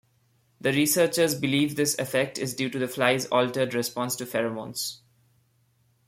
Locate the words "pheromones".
4.25-5.01